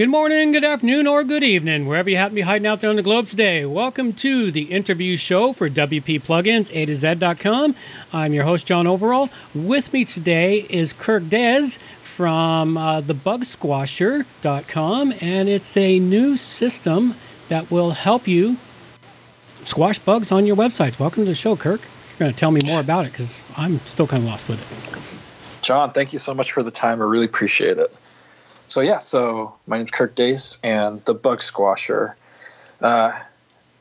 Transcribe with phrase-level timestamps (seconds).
[0.00, 2.88] Good morning, good afternoon, or good evening, wherever you happen to be hiding out there
[2.88, 3.66] on the globe today.
[3.66, 7.74] Welcome to the interview show for WP Plugins, A to Z.com.
[8.10, 9.28] I'm your host, John Overall.
[9.54, 17.14] With me today is Kirk Deis from uh, thebugsquasher.com, and it's a new system
[17.50, 18.56] that will help you
[19.66, 20.98] squash bugs on your websites.
[20.98, 21.82] Welcome to the show, Kirk.
[21.82, 24.62] You're going to tell me more about it because I'm still kind of lost with
[24.62, 24.68] it.
[25.62, 27.02] John, thank you so much for the time.
[27.02, 27.94] I really appreciate it.
[28.70, 32.14] So yeah, so my name's Kirk Deis, and the Bug Squasher.
[32.80, 33.10] Uh,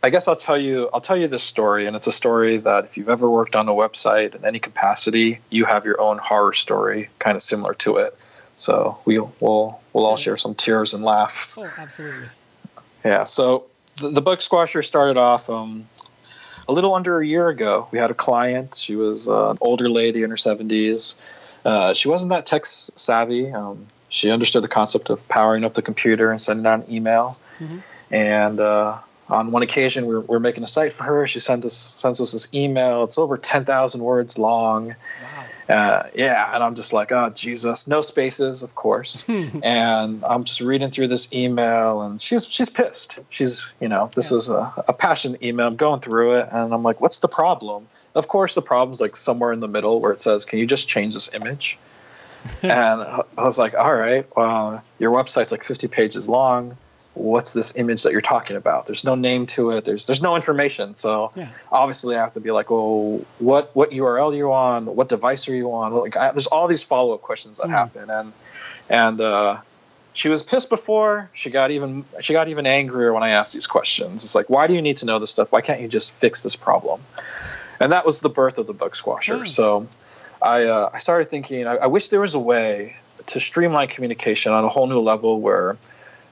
[0.01, 2.85] I guess I'll tell you I'll tell you this story, and it's a story that
[2.85, 6.53] if you've ever worked on a website in any capacity, you have your own horror
[6.53, 8.15] story, kind of similar to it.
[8.55, 11.59] So we'll we'll we'll all share some tears and laughs.
[11.59, 12.29] Oh, absolutely.
[13.05, 13.25] Yeah.
[13.25, 13.65] So
[14.01, 15.87] the, the Bug Squasher started off um,
[16.67, 17.87] a little under a year ago.
[17.91, 18.73] We had a client.
[18.73, 21.21] She was uh, an older lady in her seventies.
[21.63, 23.51] Uh, she wasn't that tech savvy.
[23.51, 27.37] Um, she understood the concept of powering up the computer and sending out an email.
[27.59, 27.77] Mm-hmm.
[28.11, 28.97] And uh,
[29.29, 31.27] on one occasion, we were, we were, making a site for her.
[31.27, 33.03] She sent us sends us this email.
[33.03, 34.89] It's over ten thousand words long.
[34.89, 34.95] Wow.
[35.69, 39.23] Uh, yeah, and I'm just like, oh Jesus, no spaces, of course.
[39.63, 43.19] and I'm just reading through this email, and she's she's pissed.
[43.29, 44.35] She's you know this yeah.
[44.35, 45.67] was a, a passionate email.
[45.67, 47.87] I'm going through it, and I'm like, what's the problem?
[48.15, 50.89] Of course, the problem's like somewhere in the middle where it says, can you just
[50.89, 51.77] change this image?
[52.61, 56.77] and I was like, all right, well, your website's like 50 pages long.
[57.15, 58.85] What's this image that you're talking about?
[58.85, 59.83] There's no name to it.
[59.83, 60.93] There's there's no information.
[60.93, 61.49] So yeah.
[61.71, 64.85] obviously, I have to be like, well, what what URL are you on?
[64.85, 65.93] What device are you on?
[65.93, 67.71] Like, I, there's all these follow up questions that mm.
[67.71, 68.31] happen, and
[68.89, 69.57] and uh,
[70.13, 71.29] she was pissed before.
[71.33, 74.23] She got even she got even angrier when I asked these questions.
[74.23, 75.51] It's like, why do you need to know this stuff?
[75.51, 77.01] Why can't you just fix this problem?
[77.79, 79.41] And that was the birth of the bug squasher.
[79.41, 79.47] Mm.
[79.47, 79.87] So
[80.41, 82.95] I uh, I started thinking I, I, wish there was a way
[83.25, 85.77] to streamline communication on a whole new level where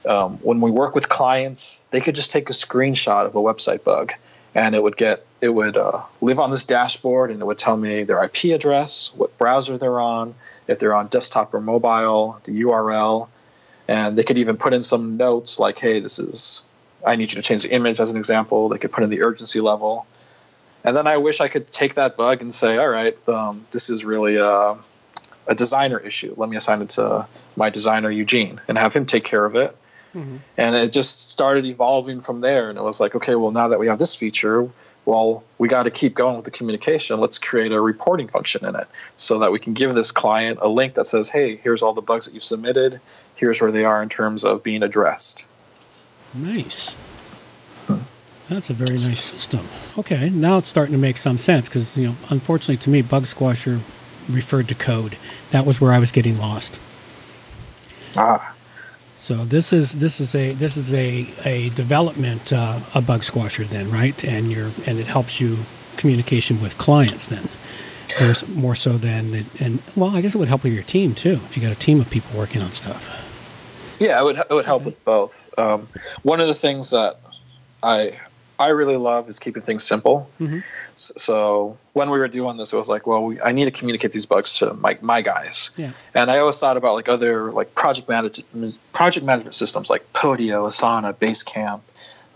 [0.06, 3.84] um, when we work with clients, they could just take a screenshot of a website
[3.84, 4.12] bug
[4.54, 7.76] and it would get it would uh, live on this dashboard and it would tell
[7.76, 10.34] me their IP address, what browser they're on,
[10.66, 13.28] if they're on desktop or mobile, the URL,
[13.86, 16.66] and they could even put in some notes like, "Hey, this is
[17.06, 19.22] I need you to change the image." As an example, they could put in the
[19.22, 20.06] urgency level
[20.84, 23.90] and then I wish I could take that bug and say, all right, um, this
[23.90, 24.76] is really a,
[25.46, 26.34] a, designer issue.
[26.36, 29.76] Let me assign it to my designer, Eugene, and have him take care of it.
[30.14, 30.36] Mm-hmm.
[30.56, 32.70] And it just started evolving from there.
[32.70, 34.68] And it was like, okay, well, now that we have this feature,
[35.04, 37.20] well, we got to keep going with the communication.
[37.20, 40.68] Let's create a reporting function in it so that we can give this client a
[40.68, 43.00] link that says, hey, here's all the bugs that you've submitted.
[43.34, 45.46] Here's where they are in terms of being addressed.
[46.34, 46.94] Nice.
[48.48, 49.66] That's a very nice system.
[49.98, 53.24] Okay, now it's starting to make some sense because you know, unfortunately to me, Bug
[53.24, 53.80] Squasher
[54.28, 55.16] referred to code.
[55.50, 56.78] That was where I was getting lost.
[58.16, 58.54] Ah.
[59.18, 63.64] So this is this is a this is a a development uh, a bug squasher
[63.68, 65.58] then right and you're and it helps you
[65.96, 67.48] communication with clients then
[68.20, 71.32] There's more so than and well I guess it would help with your team too
[71.32, 73.26] if you got a team of people working on stuff.
[73.98, 74.90] Yeah, it would it would help okay.
[74.90, 75.50] with both.
[75.58, 75.88] Um,
[76.22, 77.20] one of the things that
[77.82, 78.18] I
[78.58, 80.28] I really love is keeping things simple.
[80.40, 80.60] Mm-hmm.
[80.94, 84.12] So when we were doing this, it was like, well, we, I need to communicate
[84.12, 85.70] these bugs to my, my guys.
[85.76, 85.92] Yeah.
[86.14, 90.68] And I always thought about like other like project management project management systems like Podio,
[90.68, 91.80] Asana, Basecamp.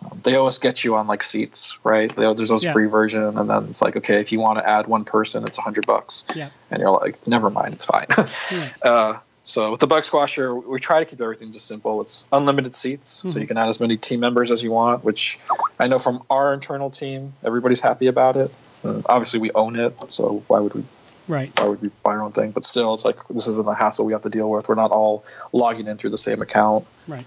[0.05, 2.15] Um, they always get you on like seats, right?
[2.15, 2.73] They, there's those yeah.
[2.73, 5.59] free version, and then it's like, okay, if you want to add one person, it's
[5.59, 6.25] a hundred bucks.
[6.35, 6.51] Yeah.
[6.71, 8.07] And you're like, never mind, it's fine.
[8.51, 8.69] yeah.
[8.83, 12.01] uh, so with the bug squasher, we try to keep everything just simple.
[12.01, 13.29] It's unlimited seats, mm-hmm.
[13.29, 15.03] so you can add as many team members as you want.
[15.03, 15.41] Which
[15.81, 18.55] I know from our internal team, everybody's happy about it.
[18.85, 20.85] Uh, obviously, we own it, so why would we?
[21.27, 21.53] Right.
[21.59, 22.53] Why would we buy our own thing?
[22.53, 24.69] But still, it's like this isn't a hassle we have to deal with.
[24.69, 26.87] We're not all logging in through the same account.
[27.09, 27.27] Right.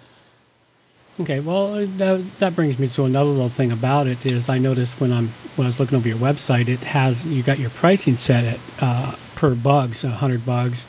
[1.19, 1.41] Okay.
[1.41, 5.01] Well, uh, that, that brings me to another little thing about it is I noticed
[5.01, 8.15] when I'm when I was looking over your website, it has you got your pricing
[8.15, 10.87] set at uh, per bugs, hundred bugs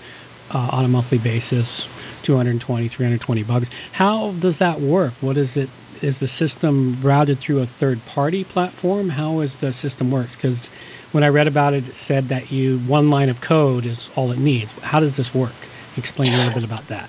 [0.53, 1.89] uh, on a monthly basis
[2.23, 5.15] 220 320 bugs how does that work?
[5.21, 5.71] What is it
[6.03, 9.09] is the system routed through a third party platform?
[9.11, 10.37] How is the system works?
[10.37, 10.69] Because
[11.13, 14.31] when i read about it it said that you one line of code is all
[14.33, 14.73] it needs.
[14.81, 15.55] How does this work?
[15.97, 17.09] Explain a little bit about that.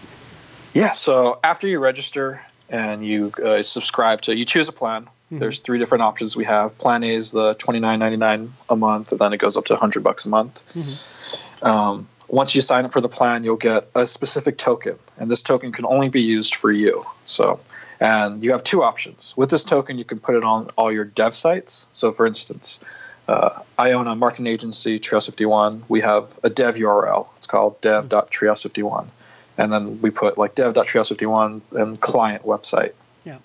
[0.73, 5.03] Yeah so after you register and you uh, subscribe to you choose a plan.
[5.03, 5.39] Mm-hmm.
[5.39, 6.77] there's three different options we have.
[6.77, 10.25] Plan a is the 29.99 a month and then it goes up to 100 bucks
[10.25, 10.63] a month.
[10.73, 11.67] Mm-hmm.
[11.67, 15.41] um, once you sign up for the plan, you'll get a specific token, and this
[15.41, 17.06] token can only be used for you.
[17.25, 17.59] So,
[18.00, 19.33] and you have two options.
[19.38, 21.88] With this token, you can put it on all your dev sites.
[21.94, 22.83] So, for instance,
[23.27, 25.83] uh, I own a marketing agency, Treehouse51.
[25.89, 27.27] We have a dev URL.
[27.38, 29.07] It's called dev.treehouse51.
[29.57, 32.94] and then we put like dev.treehouse51 and client website.
[33.25, 33.39] Yeah.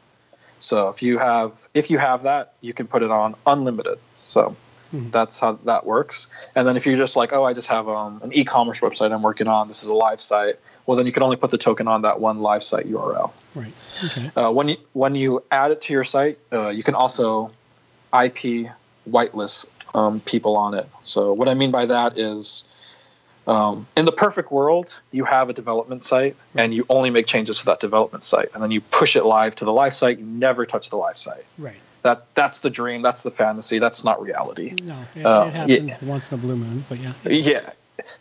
[0.58, 3.98] So if you have if you have that, you can put it on unlimited.
[4.14, 4.56] So
[4.92, 5.10] Mhm.
[5.10, 6.28] that's how that works.
[6.54, 9.22] And then if you're just like, oh, I just have um, an e-commerce website I'm
[9.22, 9.68] working on.
[9.68, 10.56] This is a live site.
[10.86, 13.32] Well, then you can only put the token on that one live site URL.
[13.54, 13.72] Right.
[14.04, 14.30] Okay.
[14.36, 17.50] Uh, when you when you add it to your site, uh, you can also
[18.12, 18.70] IP
[19.08, 20.88] whitelist um, people on it.
[21.02, 22.64] So what I mean by that is,
[23.46, 27.58] um, in the perfect world, you have a development site and you only make changes
[27.60, 30.18] to that development site, and then you push it live to the live site.
[30.18, 31.44] You never touch the live site.
[31.58, 31.80] Right.
[32.02, 33.02] That that's the dream.
[33.02, 33.78] That's the fantasy.
[33.78, 34.74] That's not reality.
[34.82, 35.96] No, it, Uh, it happens yeah.
[36.02, 37.12] once in a blue moon, but yeah.
[37.24, 37.70] Yeah,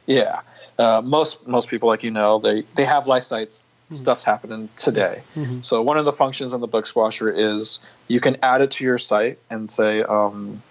[0.06, 0.42] yeah.
[0.78, 3.68] Uh, most most people, like you know, they they have live sites.
[3.90, 5.22] Stuff's happening today.
[5.36, 5.66] Mhm.
[5.66, 8.86] So one of the functions in the Bug Squasher is you can add it to
[8.86, 10.62] your site and say, um,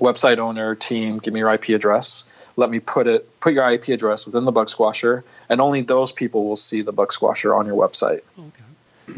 [0.00, 2.24] website owner team, give me your IP address.
[2.56, 6.10] Let me put it put your IP address within the Bug Squasher, and only those
[6.10, 8.22] people will see the Bug Squasher on your website.
[8.36, 8.65] Okay.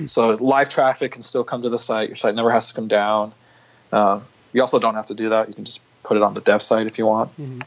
[0.07, 2.09] So live traffic can still come to the site.
[2.09, 3.33] Your site never has to come down.
[3.93, 4.21] Uh,
[4.53, 5.49] you also don't have to do that.
[5.49, 7.37] You can just put it on the dev site if you want.
[7.41, 7.63] Mhm.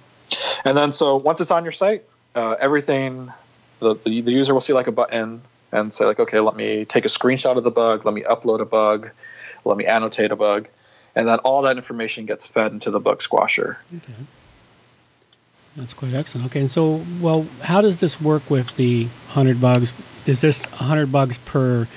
[0.63, 2.03] And then, so once it's on your site,
[2.35, 3.31] uh, everything
[3.79, 5.41] the, the the user will see like a button
[5.71, 8.59] and say like, okay, let me take a screenshot of the bug, let me upload
[8.59, 9.09] a bug,
[9.65, 10.67] let me annotate a bug,
[11.15, 13.77] and then all that information gets fed into the bug squasher.
[13.95, 14.13] Okay.
[15.77, 16.47] That's quite excellent.
[16.47, 19.93] Okay, and so, well, how does this work with the 100 bugs?
[20.25, 21.87] Is this 100 bugs per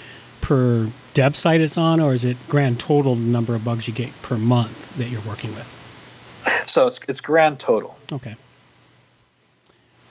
[0.45, 4.11] per dev site it's on, or is it grand total number of bugs you get
[4.21, 5.67] per month that you're working with?
[6.67, 7.97] So it's it's grand total.
[8.13, 8.37] Okay.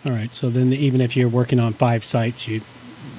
[0.05, 0.33] All right.
[0.33, 2.61] So then, even if you're working on five sites, you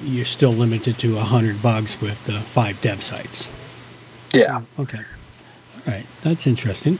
[0.03, 3.49] you're still limited to 100 bugs with the five dev sites.
[4.33, 4.63] Yeah.
[4.77, 4.99] Okay.
[4.99, 6.05] All right.
[6.21, 6.99] That's interesting.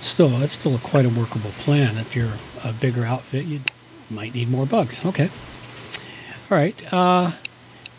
[0.00, 1.96] Still, that's still a quite a workable plan.
[1.96, 2.32] If you're
[2.64, 3.60] a bigger outfit, you
[4.10, 5.04] might need more bugs.
[5.04, 5.30] Okay.
[6.50, 6.92] All right.
[6.92, 7.32] Uh,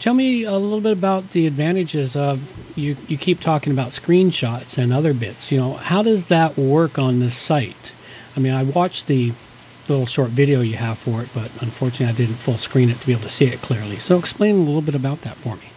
[0.03, 2.97] tell me a little bit about the advantages of you.
[3.07, 5.50] You keep talking about screenshots and other bits.
[5.50, 7.95] You know, how does that work on this site?
[8.35, 9.31] I mean, I watched the
[9.88, 13.05] little short video you have for it, but unfortunately, I didn't full screen it to
[13.05, 13.97] be able to see it clearly.
[13.97, 15.69] So, explain a little bit about that for me.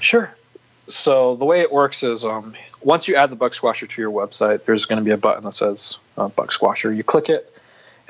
[0.00, 0.36] Sure.
[0.86, 4.10] So the way it works is um, once you add the bug squasher to your
[4.10, 6.94] website, there's going to be a button that says uh, bug squasher.
[6.94, 7.50] You click it,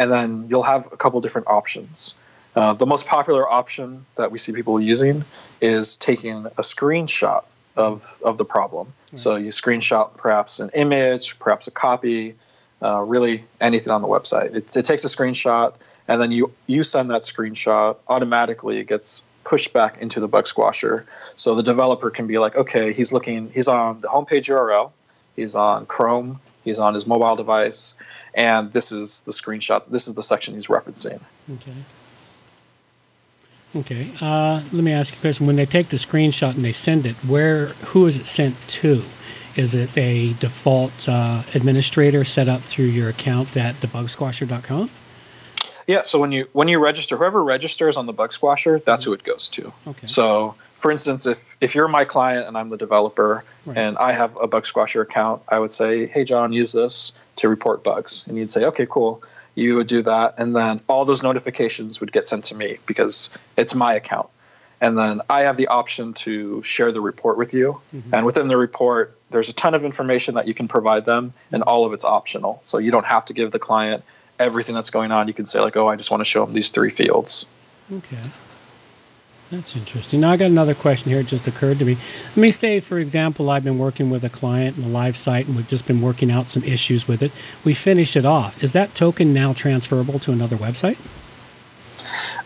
[0.01, 2.21] and then you'll have a couple different options.
[2.55, 5.25] Uh, the most popular option that we see people using
[5.61, 7.45] is taking a screenshot
[7.77, 8.93] of, of the problem.
[9.15, 12.35] So you screenshot perhaps an image, perhaps a copy,
[12.83, 14.55] uh, really anything on the website.
[14.55, 15.75] It, it takes a screenshot,
[16.07, 17.97] and then you, you send that screenshot.
[18.09, 21.05] Automatically, it gets pushed back into the bug squasher.
[21.37, 24.91] So the developer can be like, okay, he's looking, he's on the homepage URL,
[25.37, 27.95] he's on Chrome, he's on his mobile device,
[28.35, 29.87] and this is the screenshot.
[29.87, 31.21] This is the section he's referencing.
[31.53, 31.73] Okay.
[33.77, 34.11] Okay.
[34.21, 35.47] Uh, let me ask you a question.
[35.47, 39.03] When they take the screenshot and they send it, where who is it sent to?
[39.57, 44.91] Is it a default uh, administrator set up through your account at thebugsquasher.com?
[45.87, 49.13] Yeah, so when you when you register, whoever registers on the bug squasher, that's who
[49.13, 49.21] mm-hmm.
[49.21, 49.73] it goes to.
[49.87, 50.07] Okay.
[50.07, 53.79] So, for instance, if if you're my client and I'm the developer Right.
[53.79, 57.49] and I have a bug squasher account, I would say, "Hey, John, use this to
[57.49, 59.23] report bugs," and you'd say, "Okay, cool."
[59.55, 63.31] You would do that, and then all those notifications would get sent to me because
[63.57, 64.29] it's my account,
[64.83, 67.81] and then I have the option to share the report with you.
[67.95, 68.15] Mm-hmm.
[68.15, 71.63] And within the report, there's a ton of information that you can provide them, and
[71.63, 71.69] mm-hmm.
[71.69, 72.59] all of it's optional.
[72.61, 74.05] So you don't have to give the client
[74.39, 75.29] everything that's going on.
[75.29, 77.53] You can say like, "Oh, I just want to show them these three fields."
[77.93, 78.21] Okay.
[79.51, 80.21] That's interesting.
[80.21, 81.21] Now, I got another question here.
[81.21, 81.97] It just occurred to me.
[82.31, 85.47] Let me say, for example, I've been working with a client in a live site
[85.47, 87.31] and we've just been working out some issues with it.
[87.63, 88.65] We finish it off.
[88.65, 90.97] Is that token now transferable to another website?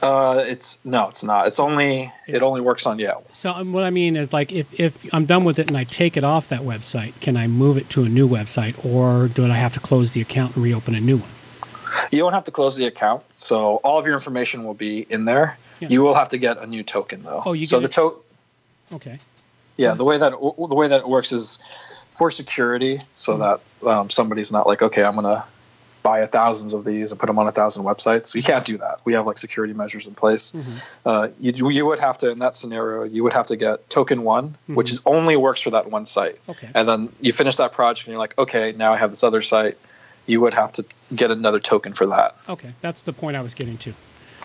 [0.02, 1.46] Uh, it's no, it's not.
[1.46, 3.14] It's only it only works on yeah.
[3.32, 5.84] So um, what I mean is, like, if, if I'm done with it and I
[5.84, 9.46] take it off that website, can I move it to a new website, or do
[9.46, 11.30] I have to close the account and reopen a new one?
[12.10, 15.24] You don't have to close the account, so all of your information will be in
[15.24, 15.58] there.
[15.80, 15.88] Yeah.
[15.90, 17.42] You will have to get a new token though.
[17.46, 18.10] Oh, you so get the it-
[18.90, 19.18] to Okay.
[19.76, 21.58] yeah the way that the way that it works is
[22.10, 23.42] for security, so Mm-hmm.
[23.84, 25.44] that um, somebody's not like okay, I'm gonna
[26.02, 28.34] buy a thousands of these and put them on a thousand websites.
[28.34, 29.00] We can't do that.
[29.04, 30.52] We have like security measures in place.
[30.52, 31.08] Mm-hmm.
[31.08, 34.22] Uh, you you would have to in that scenario you would have to get token
[34.22, 36.36] one, which is only works for that one site.
[36.42, 36.50] Mm-hmm.
[36.52, 36.68] Okay.
[36.74, 39.42] and then you finish that project and you're like okay now i have this other
[39.42, 39.76] site
[40.28, 42.72] you would have to get another token for that Okay.
[42.80, 43.94] That's the point I was getting to.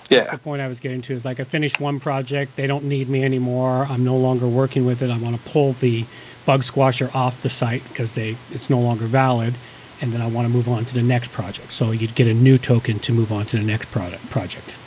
[0.09, 2.67] That's yeah the point I was getting to is like I finished one project, they
[2.67, 3.85] don't need me anymore.
[3.89, 5.09] I'm no longer working with it.
[5.09, 6.05] I want to pull the
[6.45, 9.53] bug squasher off the site because they it's no longer valid,
[10.01, 11.71] and then I want to move on to the next project.
[11.71, 14.77] So you'd get a new token to move on to the next product project.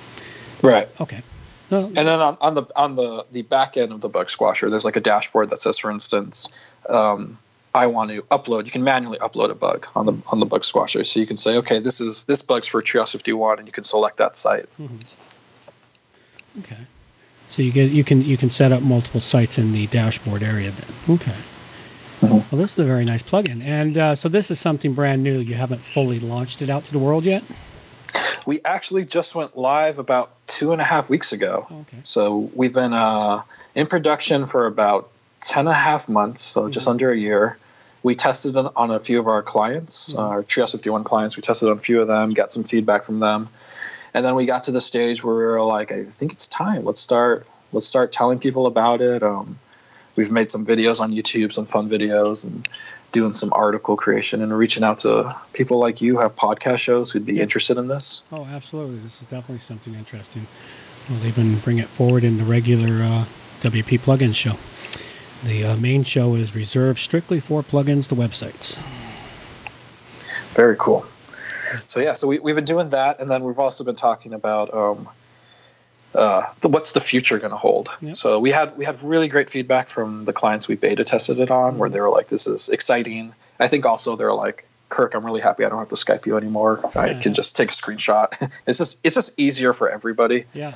[0.62, 1.22] right Okay.
[1.70, 4.84] And then on, on the on the the back end of the bug squasher, there's
[4.84, 6.54] like a dashboard that says, for instance,
[6.88, 7.38] um,
[7.76, 8.64] I want to upload.
[8.64, 11.36] You can manually upload a bug on the on the bug squasher, so you can
[11.36, 14.66] say, okay, this is this bug's for Treehouse 51, and you can select that site.
[16.58, 16.78] okay.
[17.48, 20.70] So you get you can you can set up multiple sites in the dashboard area
[20.70, 21.16] then.
[21.16, 21.36] Okay.
[22.22, 25.38] Well, this is a very nice plugin, and uh, so this is something brand new.
[25.38, 27.44] You haven't fully launched it out to the world yet.
[28.46, 31.66] We actually just went live about two and a half weeks ago.
[31.70, 31.98] Okay.
[32.04, 33.42] So we've been uh,
[33.74, 35.10] in production for about
[35.42, 37.58] 10 and a half months, so just under a year.
[38.06, 41.36] We tested it on a few of our clients, uh, our Treehouse 51 clients.
[41.36, 43.48] We tested on a few of them, got some feedback from them.
[44.14, 46.84] And then we got to the stage where we were like, I think it's time.
[46.84, 49.24] Let's start let's start telling people about it.
[49.24, 49.58] Um,
[50.14, 52.68] we've made some videos on YouTube, some fun videos, and
[53.10, 57.10] doing some article creation and reaching out to people like you who have podcast shows
[57.10, 57.42] who'd be Yeah.
[57.42, 58.22] interested in this.
[58.30, 58.98] Oh, absolutely.
[59.00, 60.46] This is definitely something interesting.
[61.10, 63.24] We'll even bring it forward in the regular uh,
[63.62, 64.54] WP plugins show.
[65.46, 68.76] The uh, main show is reserved strictly for plugins to websites.
[70.54, 71.06] Very cool.
[71.86, 74.74] So yeah, so we, we've been doing that, and then we've also been talking about
[74.74, 75.08] um,
[76.16, 77.90] uh, the, what's the future going to hold.
[78.00, 78.16] Yep.
[78.16, 81.50] So we had we had really great feedback from the clients we beta tested it
[81.52, 85.24] on, where they were like, "This is exciting." I think also they're like, "Kirk, I'm
[85.24, 86.80] really happy I don't have to Skype you anymore.
[86.96, 87.20] I Yeah.
[87.20, 88.32] can just take a screenshot."
[88.66, 90.44] it's just it's just easier for everybody.
[90.54, 90.72] Yeah.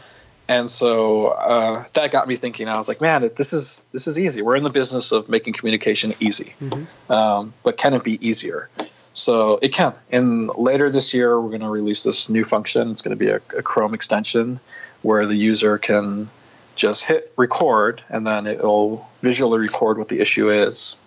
[0.49, 2.69] And so uh, that got me thinking.
[2.69, 4.43] I was like, "Man, this is this is easy.
[4.43, 8.69] We're in the business of making communication easy." hmm um, but can it be easier?
[9.13, 9.95] So it can.
[10.11, 12.91] And later this year, we're going to release this new function.
[12.91, 14.61] It's going to be a, a Chrome extension
[15.03, 16.29] where the user can
[16.77, 20.99] just hit record and then it'll visually record what the issue is.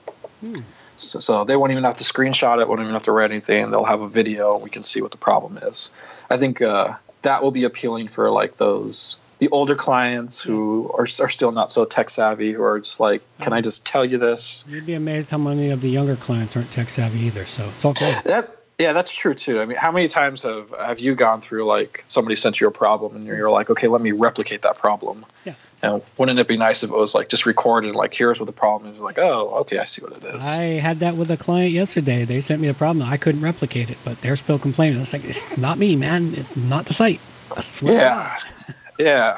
[0.46, 0.62] Hmm.
[0.96, 3.72] So, so they won't even have to screenshot it, won't even have to write anything.
[3.72, 4.58] They'll have a video.
[4.58, 6.24] We can see what the problem is.
[6.30, 11.02] I think uh, that will be appealing for like those the older clients who are,
[11.02, 13.64] are still not so tech savvy, who are just like, can I uh-huh.
[13.64, 14.64] just tell you this?
[14.70, 17.46] You'd be amazed how many of the younger clients aren't tech savvy either.
[17.46, 18.24] So it's all good.
[18.24, 19.60] That yeah, that's true too.
[19.60, 22.72] I mean, how many times have have you gone through like somebody sent you a
[22.72, 25.26] problem and you're like, okay, let me replicate that problem.
[25.44, 25.56] Yeah.
[25.82, 28.54] And wouldn't it be nice if it was like just recorded, like here's what the
[28.54, 30.58] problem is, like oh, okay, I see what it is.
[30.58, 32.24] I had that with a client yesterday.
[32.24, 33.06] They sent me a problem.
[33.06, 35.02] I couldn't replicate it, but they're still complaining.
[35.02, 36.34] It's like, it's not me, man.
[36.36, 37.20] It's not the site.
[37.56, 38.40] I swear yeah.
[39.00, 39.38] Yeah,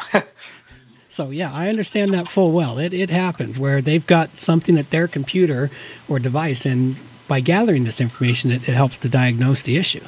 [1.07, 2.77] So yeah, I understand that full well.
[2.77, 5.69] It it happens where they've got something at their computer
[6.09, 6.97] or device, and
[7.27, 10.03] by gathering this information, it, it helps to diagnose the issue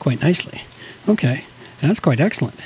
[0.00, 0.62] quite nicely.
[1.08, 1.44] Okay,
[1.80, 2.62] that's quite excellent.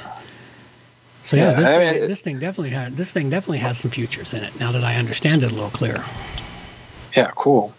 [1.22, 3.78] So yeah, Yeah, this, I thing, mean, this thing definitely has this thing definitely has
[3.78, 4.58] some futures in it.
[4.58, 6.04] Now that I understand it a little clearer.
[7.16, 7.76] yeah, cool.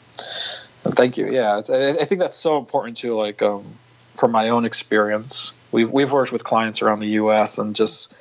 [0.84, 1.30] Thank you.
[1.32, 3.16] Yeah, I think that's so important too.
[3.16, 3.80] Like um,
[4.16, 7.58] from my own experience, we've we've worked with clients around the U.S.
[7.58, 8.14] and just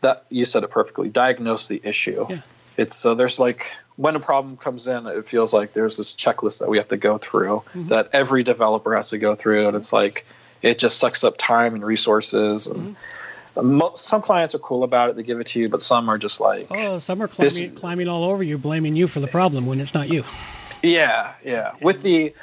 [0.00, 1.08] that you said it perfectly.
[1.08, 2.26] Diagnose the issue.
[2.28, 2.40] Yeah.
[2.76, 6.60] It's so there's like when a problem comes in, it feels like there's this checklist
[6.60, 7.88] that we have to go through Mhm.
[7.88, 10.26] that every developer has to go through, and it's like
[10.62, 12.66] it just sucks up time and resources.
[12.66, 12.96] And
[13.56, 16.18] mo- some clients are cool about it; they give it to you, but some are
[16.18, 19.26] just like, Oh, some are This- climbing, climbing all over you, blaming you for the
[19.28, 20.24] problem when it's not you.
[20.82, 21.72] Yeah, yeah.
[21.80, 22.34] With the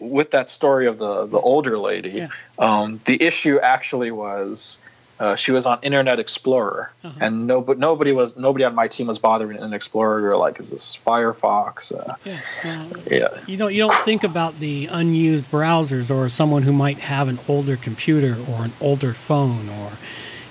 [0.00, 2.28] with that story of the the older lady, Yeah.
[2.58, 4.78] um, the issue actually was
[5.18, 7.14] uh, she was on Internet Explorer, Uh-huh.
[7.20, 10.20] and no, but nobody was nobody on my team was bothering Internet Explorer.
[10.22, 12.86] We were like, "Is this Firefox?" Uh, Yeah.
[12.90, 16.98] well, yeah, You don't you don't think about the unused browsers or someone who might
[16.98, 19.92] have an older computer or an older phone or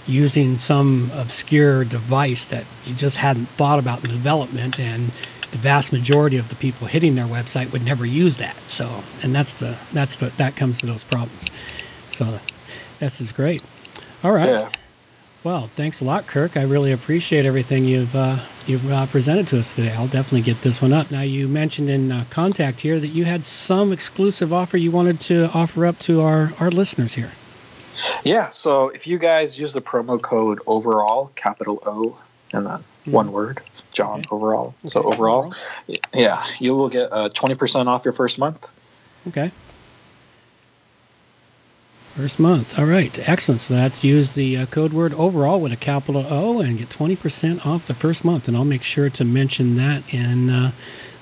[0.08, 5.12] using some obscure device that you just hadn't thought about in development and
[5.52, 8.56] the vast majority of the people hitting their website would never use that.
[8.68, 11.50] So and that's the that's the that comes to those problems.
[12.10, 12.40] So
[13.00, 13.62] this is great.
[14.24, 14.48] All right.
[14.48, 14.70] yeah.
[15.44, 16.58] Well, thanks a lot, Kirk.
[16.58, 19.94] I really appreciate everything you've uh, you've uh, presented to us today.
[19.94, 21.12] I'll definitely get this one up.
[21.12, 25.20] Now, you mentioned in uh, contact here that you had some exclusive offer you wanted
[25.22, 27.32] to offer up to our, our listeners here.
[28.24, 32.18] Yeah, so if you guys use the promo code overall, capital O,
[32.52, 33.62] and then one word,
[33.94, 34.28] John Okay.
[34.32, 34.74] overall.
[34.86, 35.54] So Okay, overall,
[36.14, 38.72] yeah, you will get uh, 20% off your first month.
[39.28, 39.52] Okay.
[42.16, 42.80] First month.
[42.80, 43.18] All right.
[43.28, 43.60] Excellent.
[43.60, 47.66] So that's use the uh, code word overall with a capital O and get 20%
[47.66, 48.48] off the first month.
[48.48, 50.72] And I'll make sure to mention that in uh,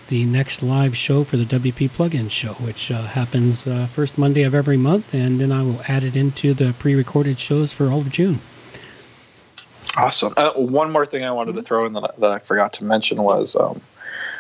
[0.10, 4.44] the next live show for the WP plugin show, which uh, happens uh, first Monday
[4.44, 5.16] of every month.
[5.16, 8.40] And then I will add it into the pre recorded shows for all of June.
[9.98, 10.34] Awesome.
[10.38, 12.86] Uh, one more thing I wanted to throw in that, I- that I forgot to
[12.86, 13.82] mention was um,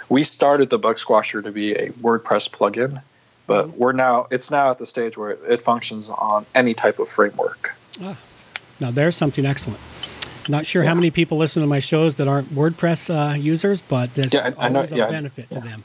[0.09, 3.01] we started the Bug Squasher to be a WordPress plugin,
[3.47, 6.99] but we're now it's now at the stage where it, it functions on any type
[6.99, 7.75] of framework.
[8.79, 9.79] Now, there's something excellent.
[10.49, 14.13] Not sure how many people listen to my shows that aren't WordPress uh, users, but
[14.15, 15.61] this Yeah, is I- I know- always a yeah, benefit to yeah.
[15.63, 15.83] them.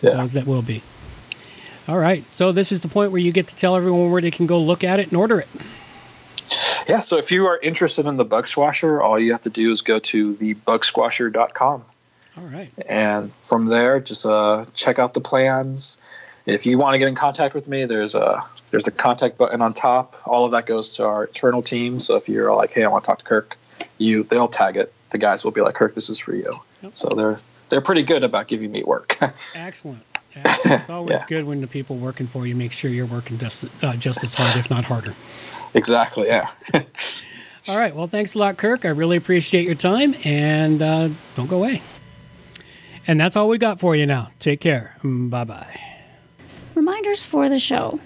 [0.00, 0.16] To Yeah.
[0.16, 0.82] those that will be.
[1.88, 2.24] All right.
[2.32, 4.58] So this is the point where you get to tell everyone where they can go
[4.58, 5.48] look at it and order it.
[6.88, 9.70] Yeah, so if you are interested in the bug squasher, all you have to do
[9.72, 11.84] is go to the thebugsquasher.com.
[12.38, 12.70] All right.
[12.88, 16.00] And from there, just uh, check out the plans.
[16.46, 19.60] If you want to get in contact with me, there's a there's a contact button
[19.62, 20.16] on top.
[20.26, 21.98] All of that goes to our internal team.
[22.00, 23.58] So if you're like, hey, I want to talk to Kirk,
[23.98, 24.92] you they'll tag it.
[25.10, 26.52] The guys will be like, Kirk, this is for you.
[26.92, 29.16] So they're they're pretty good about giving me work.
[29.56, 30.02] Excellent.
[30.36, 30.80] Excellent.
[30.82, 31.26] It's always Yeah.
[31.26, 34.34] good when the people working for you make sure you're working just, uh, just as
[34.34, 35.14] hard, if not harder.
[35.74, 36.28] exactly.
[36.28, 36.48] Yeah.
[37.68, 37.96] All right.
[37.96, 38.84] Well, thanks a lot, Kirk.
[38.84, 41.82] I really appreciate your time, and uh, don't go away.
[43.08, 44.30] And that's all we got for you now.
[44.38, 44.96] Take care.
[45.02, 45.80] Bye bye.
[46.76, 48.00] Reminders for the show.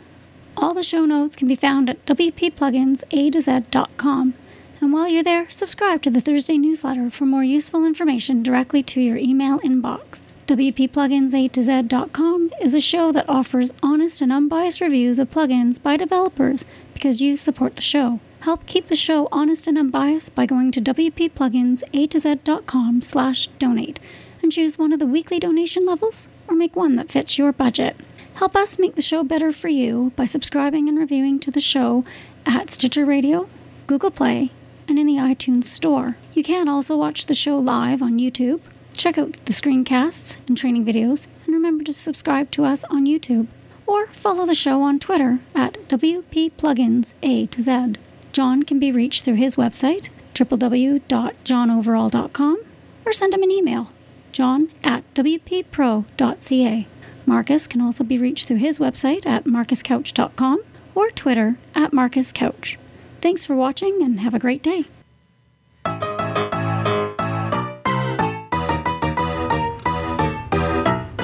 [0.57, 4.35] All the show notes can be found at wppluginsa to z.com.
[4.81, 9.01] And while you're there, subscribe to the Thursday newsletter for more useful information directly to
[9.01, 10.31] your email inbox.
[10.47, 15.97] WP to z.com is a show that offers honest and unbiased reviews of plugins by
[15.97, 18.21] developers because you support the show.
[18.43, 23.99] Help keep the show honest and unbiased by going to wppluginsa to z.com slash donate
[24.45, 27.97] and choose one of the weekly donation levels or make one that fits your budget.
[28.41, 32.07] Help us make the show better for you by subscribing and reviewing to the show
[32.47, 33.51] at Stitcher Radio,
[33.87, 34.51] Google Play,
[34.89, 36.17] and in the iTunes Store.
[36.33, 38.61] You can also watch the show live on YouTube.
[38.97, 43.47] Check out the screencasts and training videos, and remember to subscribe to us on YouTube.
[43.87, 47.97] Or follow the show on Twitter at WPPluginsA to Z.
[48.33, 52.59] John can be reached through his website, www.johnoverall.com,
[53.05, 53.91] or send him an email,
[54.33, 56.87] john at wppro.ca.
[57.31, 60.65] Marcus can also be reached through his website at marcuscouch.com
[60.97, 62.77] or Twitter at marcuscouch.
[63.21, 64.87] Thanks for watching and have a great day.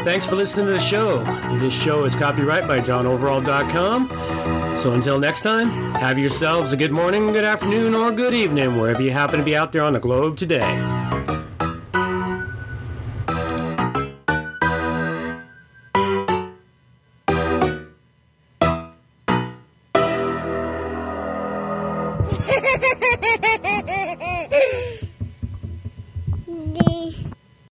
[0.04, 1.24] Thanks for listening to the show.
[1.58, 4.78] This show is copyright by johnoverall.com.
[4.78, 9.02] So until next time, have yourselves a good morning, good afternoon, or good evening, wherever
[9.02, 10.95] you happen to be out there on the globe today.